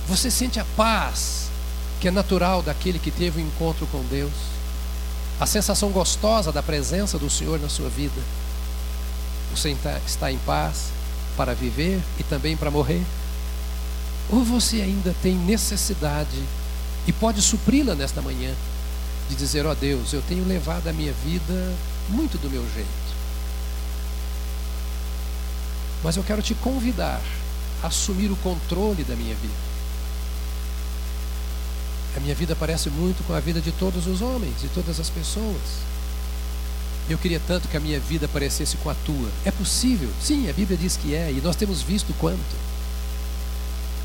[0.08, 1.48] Você sente a paz
[2.00, 4.32] que é natural daquele que teve o um encontro com Deus,
[5.40, 8.20] a sensação gostosa da presença do Senhor na sua vida.
[9.54, 10.90] Você está em paz
[11.36, 13.02] para viver e também para morrer?
[14.30, 16.42] Ou você ainda tem necessidade
[17.06, 18.54] e pode supri-la nesta manhã
[19.28, 21.74] de dizer: Ó oh Deus, eu tenho levado a minha vida
[22.08, 22.88] muito do meu jeito.
[26.02, 27.20] Mas eu quero te convidar
[27.82, 29.68] assumir o controle da minha vida.
[32.16, 35.08] A minha vida parece muito com a vida de todos os homens e todas as
[35.08, 35.62] pessoas.
[37.08, 39.30] Eu queria tanto que a minha vida parecesse com a tua.
[39.44, 40.10] É possível?
[40.20, 42.68] Sim, a Bíblia diz que é, e nós temos visto quanto.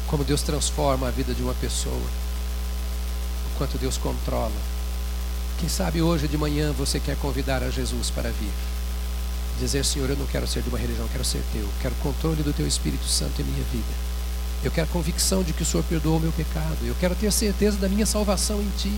[0.07, 4.51] Como Deus transforma a vida de uma pessoa, o quanto Deus controla.
[5.59, 8.51] Quem sabe hoje de manhã você quer convidar a Jesus para vir.
[9.63, 11.65] Dizer, Senhor, eu não quero ser de uma religião, eu quero ser teu.
[11.81, 13.93] Quero controle do teu Espírito Santo em minha vida.
[14.61, 16.79] Eu quero convicção de que o Senhor perdoou o meu pecado.
[16.83, 18.91] Eu quero ter certeza da minha salvação em Ti.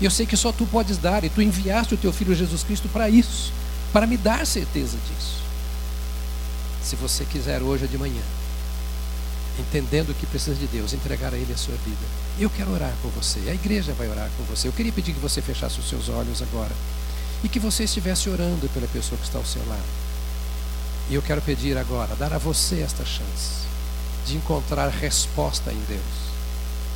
[0.00, 2.62] E eu sei que só tu podes dar, e tu enviaste o teu filho Jesus
[2.62, 3.52] Cristo para isso,
[3.92, 5.42] para me dar certeza disso.
[6.84, 8.22] Se você quiser hoje de manhã,
[9.58, 12.06] entendendo que precisa de Deus, entregar a Ele a sua vida,
[12.38, 14.68] eu quero orar com você, a igreja vai orar com você.
[14.68, 16.72] Eu queria pedir que você fechasse os seus olhos agora
[17.42, 20.06] e que você estivesse orando pela pessoa que está ao seu lado.
[21.08, 23.66] E eu quero pedir agora, dar a você esta chance
[24.26, 26.02] de encontrar resposta em Deus,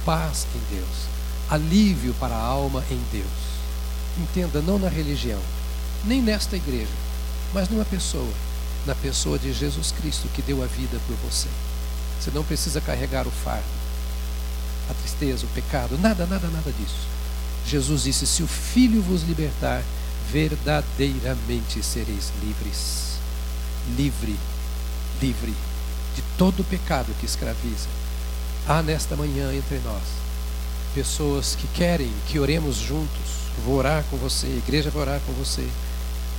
[0.04, 0.88] paz em Deus,
[1.48, 3.50] alívio para a alma em Deus.
[4.18, 5.40] Entenda, não na religião,
[6.04, 6.90] nem nesta igreja,
[7.54, 8.32] mas numa pessoa,
[8.84, 11.48] na pessoa de Jesus Cristo que deu a vida por você.
[12.20, 13.64] Você não precisa carregar o fardo,
[14.90, 17.08] a tristeza, o pecado, nada, nada, nada disso.
[17.66, 19.82] Jesus disse: Se o Filho vos libertar,
[20.32, 23.18] verdadeiramente sereis livres.
[23.96, 24.36] Livre,
[25.20, 25.54] livre
[26.14, 27.88] de todo o pecado que escraviza.
[28.68, 30.20] Há nesta manhã entre nós
[30.94, 33.40] pessoas que querem que oremos juntos.
[33.64, 35.66] Vou orar com você, a igreja vai orar com você.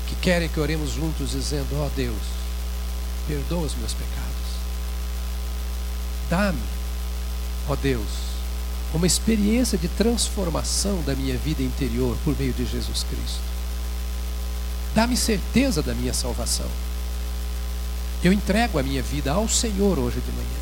[0.07, 2.21] Que querem que oremos juntos, dizendo: Ó oh Deus,
[3.27, 4.31] perdoa os meus pecados.
[6.29, 6.59] Dá-me,
[7.67, 8.07] ó oh Deus,
[8.93, 13.50] uma experiência de transformação da minha vida interior por meio de Jesus Cristo.
[14.93, 16.69] Dá-me certeza da minha salvação.
[18.23, 20.61] Eu entrego a minha vida ao Senhor hoje de manhã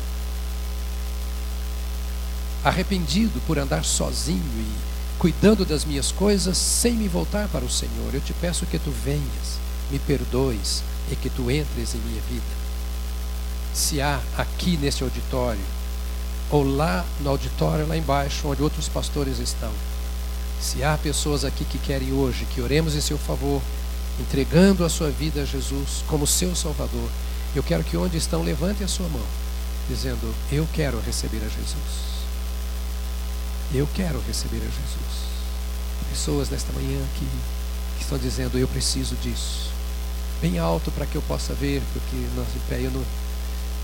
[2.64, 8.14] arrependido por andar sozinho e cuidando das minhas coisas sem me voltar para o Senhor.
[8.14, 9.58] Eu te peço que tu venhas,
[9.90, 12.60] me perdoes e que tu entres em minha vida.
[13.72, 15.60] Se há aqui nesse auditório
[16.50, 19.72] ou lá no auditório, lá embaixo, onde outros pastores estão.
[20.60, 23.62] Se há pessoas aqui que querem hoje que oremos em seu favor,
[24.20, 27.08] entregando a sua vida a Jesus como seu Salvador,
[27.54, 29.24] eu quero que onde estão levantem a sua mão,
[29.88, 32.10] dizendo: Eu quero receber a Jesus.
[33.72, 35.30] Eu quero receber a Jesus.
[36.10, 37.26] Pessoas nesta manhã que,
[37.96, 39.70] que estão dizendo: Eu preciso disso.
[40.40, 43.04] Bem alto para que eu possa ver, porque nós em pé eu não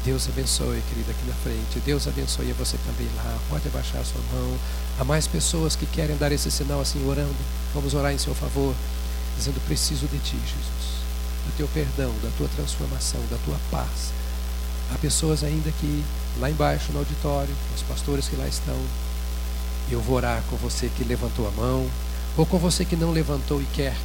[0.07, 1.81] Deus abençoe, querida, aqui na frente.
[1.85, 3.39] Deus abençoe você também lá.
[3.51, 4.57] Pode abaixar a sua mão.
[5.01, 7.35] Há mais pessoas que querem dar esse sinal assim, orando.
[7.75, 8.73] Vamos orar em seu favor,
[9.37, 10.97] dizendo: Preciso de ti, Jesus.
[11.47, 14.13] Do teu perdão, da tua transformação, da tua paz.
[14.93, 16.05] Há pessoas ainda que,
[16.39, 18.79] lá embaixo no auditório, os pastores que lá estão,
[19.91, 21.89] eu vou orar com você que levantou a mão,
[22.37, 23.97] ou com você que não levantou e quer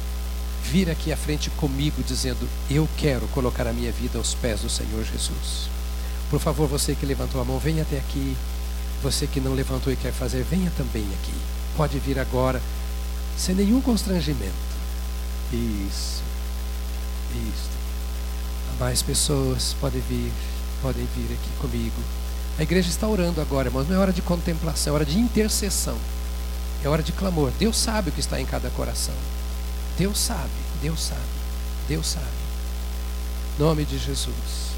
[0.62, 4.70] vir aqui à frente comigo, dizendo: Eu quero colocar a minha vida aos pés do
[4.70, 5.68] Senhor Jesus.
[6.30, 8.36] Por favor, você que levantou a mão, venha até aqui.
[9.02, 11.34] Você que não levantou e quer fazer, venha também aqui.
[11.76, 12.62] Pode vir agora,
[13.36, 14.71] sem nenhum constrangimento.
[15.52, 16.22] Isso.
[17.32, 17.70] Isso.
[18.78, 20.32] Mais pessoas podem vir,
[20.80, 22.02] podem vir aqui comigo.
[22.58, 25.96] A igreja está orando agora, mas não é hora de contemplação, é hora de intercessão.
[26.84, 27.52] É hora de clamor.
[27.58, 29.14] Deus sabe o que está em cada coração.
[29.96, 31.20] Deus sabe, Deus sabe,
[31.88, 32.26] Deus sabe.
[33.58, 34.72] Nome de Jesus.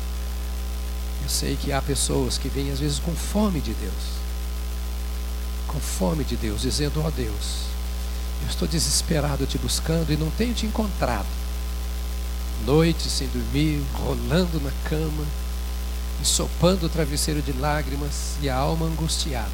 [1.22, 3.94] Eu sei que há pessoas que vêm às vezes com fome de Deus.
[5.66, 7.73] Com fome de Deus, dizendo: Ó oh Deus,
[8.44, 11.26] eu estou desesperado te buscando e não tenho te encontrado.
[12.64, 15.24] Noite sem dormir, rolando na cama,
[16.20, 19.50] ensopando o travesseiro de lágrimas e a alma angustiada,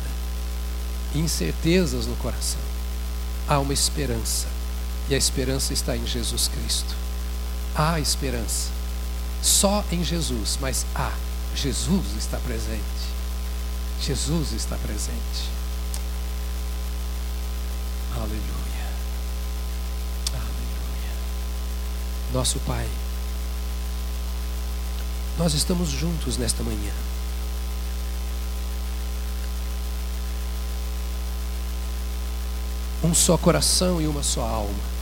[1.15, 2.61] incertezas no coração.
[3.49, 4.47] Há uma esperança,
[5.09, 6.95] e a esperança está em Jesus Cristo.
[7.75, 8.69] Há esperança,
[9.43, 11.13] só em Jesus, mas há
[11.55, 12.81] Jesus está presente.
[14.01, 15.51] Jesus está presente.
[18.15, 18.60] Aleluia.
[22.33, 22.89] Nosso Pai,
[25.37, 26.93] nós estamos juntos nesta manhã.
[33.03, 35.01] Um só coração e uma só alma.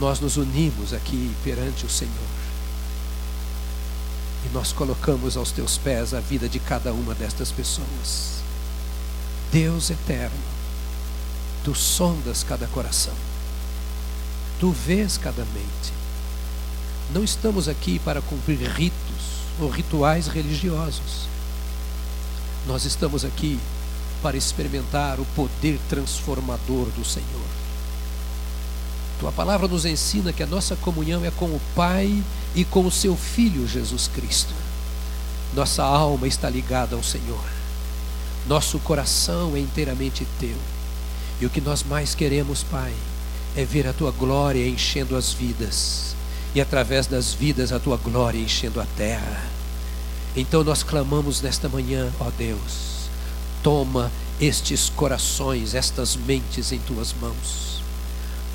[0.00, 2.46] Nós nos unimos aqui perante o Senhor
[4.46, 8.36] e nós colocamos aos teus pés a vida de cada uma destas pessoas.
[9.50, 10.36] Deus eterno,
[11.64, 13.14] tu sondas cada coração,
[14.58, 15.92] tu vês cada mente.
[17.12, 18.96] Não estamos aqui para cumprir ritos
[19.60, 21.28] ou rituais religiosos.
[22.66, 23.58] Nós estamos aqui
[24.22, 27.46] para experimentar o poder transformador do Senhor.
[29.20, 32.22] Tua palavra nos ensina que a nossa comunhão é com o Pai
[32.54, 34.52] e com o seu Filho Jesus Cristo.
[35.54, 37.44] Nossa alma está ligada ao Senhor.
[38.46, 40.56] Nosso coração é inteiramente teu.
[41.40, 42.92] E o que nós mais queremos, Pai,
[43.56, 46.14] é ver a tua glória enchendo as vidas.
[46.54, 49.42] E através das vidas, a tua glória enchendo a terra.
[50.36, 53.08] Então nós clamamos nesta manhã, ó Deus,
[53.62, 57.66] toma estes corações, estas mentes em tuas mãos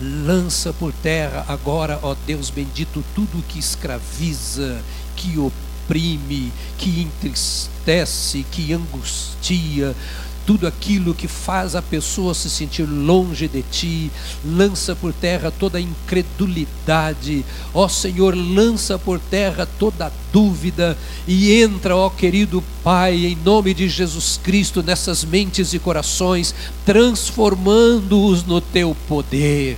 [0.02, 4.82] Lança por terra agora, ó Deus bendito, tudo que escraviza,
[5.16, 9.96] que oprime, que entristece, que angustia,
[10.46, 14.12] tudo aquilo que faz a pessoa se sentir longe de ti,
[14.46, 21.62] lança por terra toda a incredulidade, ó Senhor, lança por terra toda a dúvida e
[21.62, 28.60] entra, ó querido Pai, em nome de Jesus Cristo, nessas mentes e corações, transformando-os no
[28.60, 29.78] teu poder.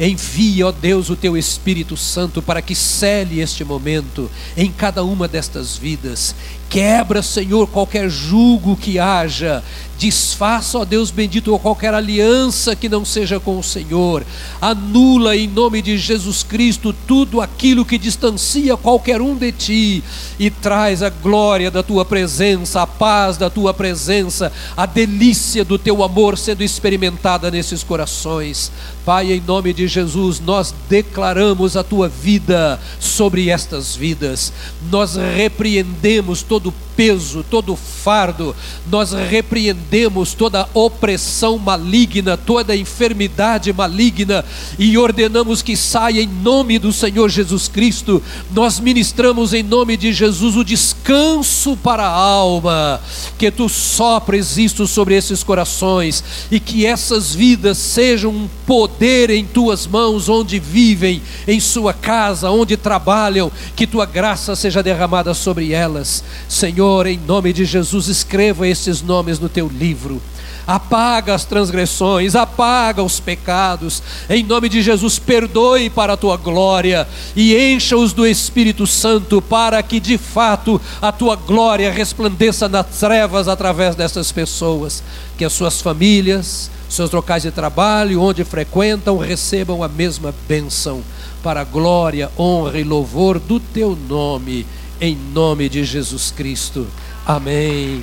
[0.00, 5.28] Envia, ó Deus, o teu Espírito Santo para que cele este momento em cada uma
[5.28, 6.34] destas vidas.
[6.70, 9.62] Quebra, Senhor, qualquer jugo que haja
[10.00, 14.24] Desfaça, ó Deus bendito, qualquer aliança que não seja com o Senhor.
[14.58, 20.02] Anula em nome de Jesus Cristo tudo aquilo que distancia qualquer um de ti
[20.38, 25.78] e traz a glória da tua presença, a paz da tua presença, a delícia do
[25.78, 28.72] teu amor sendo experimentada nesses corações.
[29.04, 34.50] Pai, em nome de Jesus, nós declaramos a tua vida sobre estas vidas.
[34.90, 38.54] Nós repreendemos todo todo peso, todo fardo,
[38.90, 44.44] nós repreendemos toda opressão maligna, toda enfermidade maligna
[44.78, 48.22] e ordenamos que saia em nome do Senhor Jesus Cristo.
[48.52, 53.00] Nós ministramos em nome de Jesus o descanso para a alma,
[53.38, 59.46] que tu sopres isto sobre esses corações e que essas vidas sejam um poder em
[59.46, 65.72] tuas mãos, onde vivem, em sua casa, onde trabalham, que tua graça seja derramada sobre
[65.72, 70.20] elas, Senhor Senhor, em nome de Jesus, escreva esses nomes no teu livro.
[70.66, 77.06] Apaga as transgressões, apaga os pecados, em nome de Jesus, perdoe para a tua glória
[77.36, 83.46] e encha-os do Espírito Santo, para que de fato a tua glória resplandeça nas trevas
[83.46, 85.00] através dessas pessoas,
[85.38, 91.02] que as suas famílias, seus locais de trabalho, onde frequentam, recebam a mesma bênção,
[91.40, 94.66] para a glória, honra e louvor do teu nome,
[95.00, 96.86] em nome de Jesus Cristo.
[97.26, 98.02] Amém.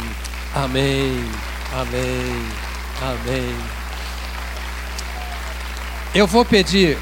[0.56, 1.24] Amém.
[1.72, 2.48] Amém.
[3.02, 3.56] Amém.
[6.16, 6.98] Eu vou pedir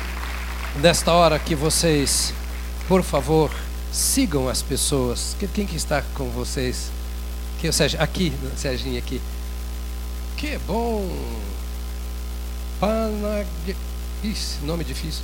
[0.82, 2.34] nesta hora que vocês,
[2.88, 3.50] por favor,
[3.91, 5.38] sigam as pessoas.
[5.54, 6.91] Quem que está com vocês?
[7.62, 9.22] Que, seja, aqui, Serginho, aqui.
[10.36, 11.10] Que bom.
[12.80, 13.48] Panag...
[14.22, 15.24] Ixi, nome difícil.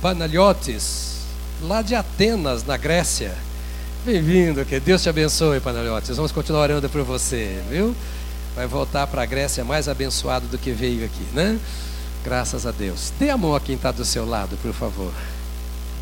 [0.00, 1.21] Panaliotes,
[1.62, 3.34] lá de Atenas, na Grécia.
[4.04, 6.16] Bem-vindo, que Deus te abençoe, Panaliotes.
[6.16, 7.94] Vamos continuar orando por você, viu?
[8.56, 11.58] Vai voltar para a Grécia mais abençoado do que veio aqui, né?
[12.24, 13.12] Graças a Deus.
[13.18, 15.12] Dê a mão a quem está do seu lado, por favor.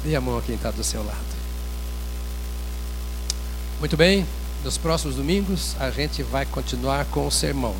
[0.03, 1.19] Dê a mão a quem está do seu lado.
[3.79, 4.27] Muito bem,
[4.65, 7.75] nos próximos domingos a gente vai continuar com o sermão.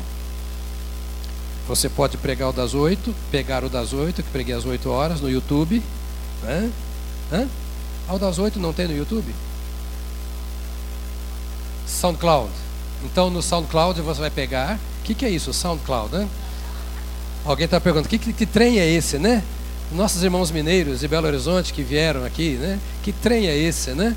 [1.67, 5.19] Você pode pregar o das oito, pegar o das oito, que preguei às oito horas
[5.19, 5.81] no YouTube.
[6.43, 6.71] Né?
[7.31, 7.47] Hã?
[8.11, 9.33] Ah, o das oito não tem no YouTube?
[11.87, 12.51] SoundCloud.
[13.05, 14.77] Então no SoundCloud você vai pegar.
[14.99, 16.27] O que, que é isso, SoundCloud?
[17.45, 19.41] Alguém está perguntando: que, que, que trem é esse, né?
[19.93, 22.81] Nossos irmãos mineiros de Belo Horizonte que vieram aqui, né?
[23.01, 24.13] Que trem é esse, né?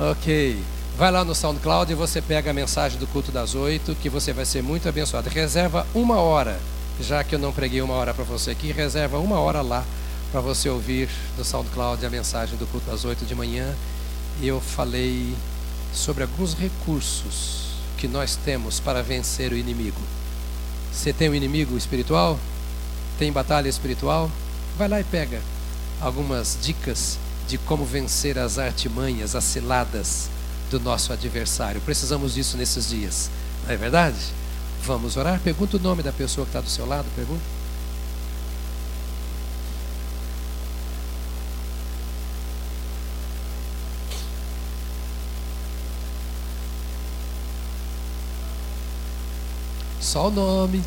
[0.00, 0.60] Ok.
[0.96, 4.32] Vai lá no SoundCloud e você pega a mensagem do culto das oito, que você
[4.32, 5.30] vai ser muito abençoado.
[5.30, 6.58] Reserva uma hora,
[7.00, 9.84] já que eu não preguei uma hora para você aqui, reserva uma hora lá
[10.30, 13.74] para você ouvir no SoundCloud a mensagem do culto das oito de manhã.
[14.40, 15.34] E eu falei
[15.92, 20.00] sobre alguns recursos que nós temos para vencer o inimigo.
[20.92, 22.38] Você tem um inimigo espiritual?
[23.18, 24.30] Tem batalha espiritual?
[24.76, 25.40] Vai lá e pega
[26.00, 27.18] algumas dicas
[27.48, 30.28] de como vencer as artimanhas, as ciladas
[30.70, 31.80] do nosso adversário.
[31.80, 33.30] Precisamos disso nesses dias,
[33.66, 34.18] não é verdade?
[34.84, 35.40] Vamos orar?
[35.40, 37.57] Pergunta o nome da pessoa que está do seu lado, pergunta.
[50.08, 50.82] Só o nome.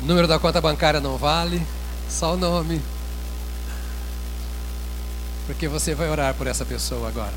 [0.00, 1.60] O número da conta bancária não vale.
[2.08, 2.80] Só o nome.
[5.44, 7.34] Porque você vai orar por essa pessoa agora.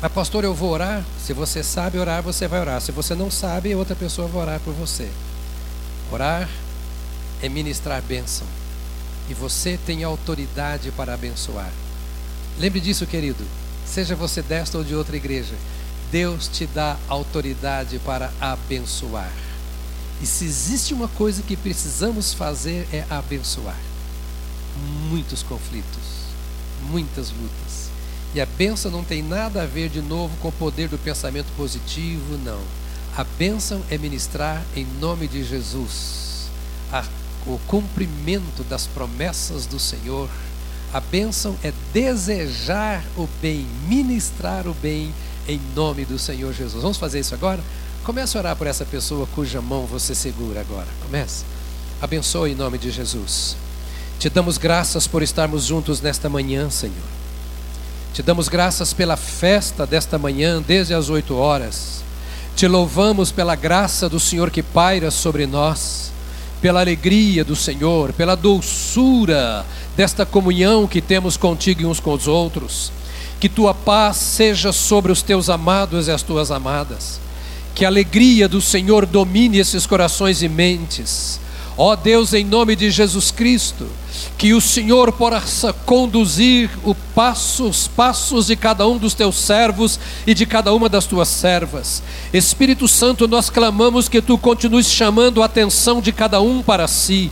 [0.00, 1.04] Mas, pastor, eu vou orar.
[1.20, 2.80] Se você sabe orar, você vai orar.
[2.80, 5.10] Se você não sabe, outra pessoa vai orar por você.
[6.12, 6.48] Orar
[7.42, 8.46] é ministrar bênção.
[9.28, 11.72] E você tem autoridade para abençoar.
[12.56, 13.44] Lembre disso, querido.
[13.84, 15.56] Seja você desta ou de outra igreja.
[16.10, 19.32] Deus te dá autoridade para abençoar.
[20.22, 23.76] E se existe uma coisa que precisamos fazer é abençoar.
[25.10, 26.26] Muitos conflitos,
[26.88, 27.90] muitas lutas.
[28.34, 31.48] E a benção não tem nada a ver de novo com o poder do pensamento
[31.56, 32.60] positivo, não.
[33.16, 36.48] A bênção é ministrar em nome de Jesus
[36.92, 37.04] a,
[37.46, 40.28] o cumprimento das promessas do Senhor.
[40.92, 45.14] A bênção é desejar o bem, ministrar o bem
[45.48, 46.82] em nome do Senhor Jesus.
[46.82, 47.60] Vamos fazer isso agora?
[48.04, 50.88] Comece a orar por essa pessoa cuja mão você segura agora.
[51.02, 51.44] Comece.
[52.00, 53.56] Abençoe em nome de Jesus.
[54.18, 56.94] Te damos graças por estarmos juntos nesta manhã, Senhor.
[58.12, 62.02] Te damos graças pela festa desta manhã, desde as oito horas.
[62.54, 66.10] Te louvamos pela graça do Senhor que paira sobre nós,
[66.62, 72.26] pela alegria do Senhor, pela doçura desta comunhão que temos contigo e uns com os
[72.26, 72.90] outros.
[73.46, 77.20] Que tua paz seja sobre os teus amados e as tuas amadas.
[77.76, 81.38] Que a alegria do Senhor domine esses corações e mentes.
[81.78, 83.86] Ó Deus, em nome de Jesus Cristo,
[84.36, 86.68] que o Senhor possa conduzir
[87.14, 91.28] passo, os passos de cada um dos teus servos e de cada uma das tuas
[91.28, 92.02] servas.
[92.32, 97.30] Espírito Santo, nós clamamos que tu continues chamando a atenção de cada um para si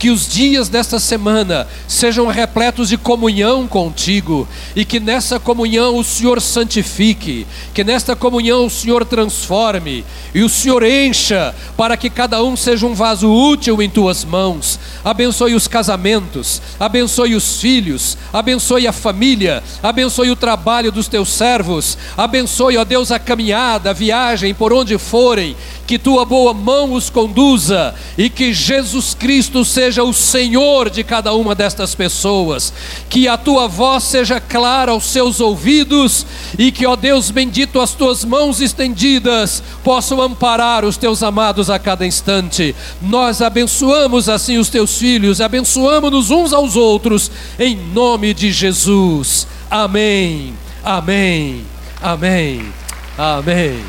[0.00, 6.02] que os dias desta semana sejam repletos de comunhão contigo e que nessa comunhão o
[6.02, 10.02] Senhor santifique, que nesta comunhão o Senhor transforme
[10.34, 14.80] e o Senhor encha para que cada um seja um vaso útil em tuas mãos.
[15.04, 21.98] abençoe os casamentos, abençoe os filhos, abençoe a família, abençoe o trabalho dos teus servos,
[22.16, 25.54] abençoe, ó Deus, a caminhada, a viagem, por onde forem,
[25.86, 31.34] que tua boa mão os conduza e que Jesus Cristo seja o Senhor de cada
[31.34, 32.72] uma destas pessoas,
[33.08, 36.24] que a tua voz seja clara aos seus ouvidos
[36.56, 41.76] e que, ó Deus bendito, as tuas mãos estendidas possam amparar os teus amados a
[41.76, 42.72] cada instante.
[43.02, 47.28] Nós abençoamos assim os teus filhos, abençoamos-nos uns aos outros,
[47.58, 49.44] em nome de Jesus.
[49.68, 51.64] Amém, amém,
[52.00, 52.72] amém,
[53.18, 53.82] amém.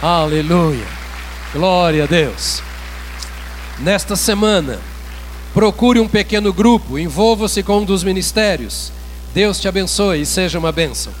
[0.00, 0.86] Aleluia.
[1.52, 2.62] Glória a Deus.
[3.80, 4.78] Nesta semana,
[5.54, 8.92] procure um pequeno grupo, envolva-se com um dos ministérios.
[9.32, 11.12] Deus te abençoe e seja uma bênção.